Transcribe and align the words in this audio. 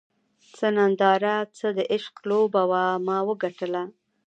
څه 0.57 0.67
ننداره 0.77 1.35
څه 1.57 1.67
د 1.77 1.79
عشق 1.93 2.15
لوبه 2.29 2.63
وه 2.71 2.83
ما 3.07 3.17
وګټله 3.29 3.83